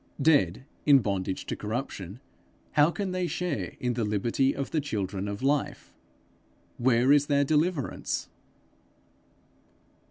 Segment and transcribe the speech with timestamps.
[0.19, 2.19] Dead, in bondage to corruption,
[2.71, 5.93] how can they share in the liberty of the children of Life?
[6.79, 8.27] Where is their deliverance?